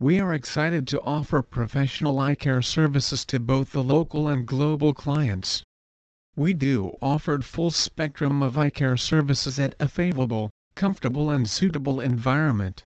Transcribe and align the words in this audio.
We 0.00 0.18
are 0.18 0.34
excited 0.34 0.88
to 0.88 1.00
offer 1.02 1.40
professional 1.40 2.18
eye 2.18 2.34
care 2.34 2.62
services 2.62 3.24
to 3.26 3.38
both 3.38 3.70
the 3.70 3.84
local 3.84 4.26
and 4.26 4.44
global 4.44 4.92
clients. 4.92 5.62
We 6.34 6.52
do 6.52 6.96
offered 7.00 7.44
full 7.44 7.70
spectrum 7.70 8.42
of 8.42 8.58
eye 8.58 8.70
care 8.70 8.96
services 8.96 9.60
at 9.60 9.76
a 9.78 9.86
favorable, 9.86 10.50
comfortable 10.74 11.30
and 11.30 11.48
suitable 11.48 12.00
environment. 12.00 12.82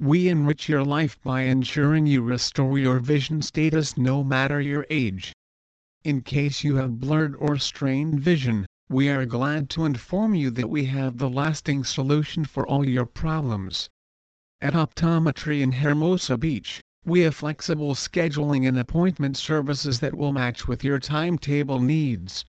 We 0.00 0.28
enrich 0.28 0.68
your 0.68 0.82
life 0.82 1.22
by 1.22 1.42
ensuring 1.42 2.08
you 2.08 2.20
restore 2.20 2.76
your 2.80 2.98
vision 2.98 3.42
status 3.42 3.96
no 3.96 4.24
matter 4.24 4.60
your 4.60 4.84
age. 4.90 5.32
In 6.02 6.22
case 6.22 6.64
you 6.64 6.74
have 6.76 6.98
blurred 6.98 7.36
or 7.36 7.58
strained 7.58 8.18
vision, 8.18 8.66
we 8.88 9.08
are 9.08 9.24
glad 9.24 9.70
to 9.70 9.84
inform 9.84 10.34
you 10.34 10.50
that 10.50 10.68
we 10.68 10.86
have 10.86 11.18
the 11.18 11.30
lasting 11.30 11.84
solution 11.84 12.44
for 12.44 12.66
all 12.66 12.88
your 12.88 13.06
problems. 13.06 13.88
At 14.60 14.74
Optometry 14.74 15.60
in 15.62 15.70
Hermosa 15.70 16.36
Beach, 16.36 16.80
we 17.04 17.20
have 17.20 17.36
flexible 17.36 17.94
scheduling 17.94 18.66
and 18.66 18.76
appointment 18.76 19.36
services 19.36 20.00
that 20.00 20.16
will 20.16 20.32
match 20.32 20.66
with 20.66 20.82
your 20.82 20.98
timetable 20.98 21.78
needs. 21.78 22.44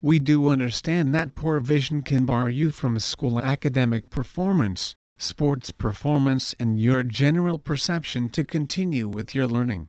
We 0.00 0.20
do 0.20 0.48
understand 0.48 1.12
that 1.12 1.34
poor 1.34 1.58
vision 1.58 2.02
can 2.02 2.24
bar 2.24 2.48
you 2.48 2.70
from 2.70 3.00
school 3.00 3.40
academic 3.40 4.10
performance, 4.10 4.94
sports 5.20 5.70
performance 5.72 6.54
and 6.60 6.80
your 6.80 7.02
general 7.02 7.58
perception 7.58 8.28
to 8.28 8.44
continue 8.44 9.08
with 9.08 9.34
your 9.34 9.46
learning. 9.46 9.88